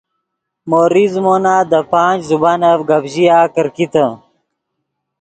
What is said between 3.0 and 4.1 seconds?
ژیا کرکیتے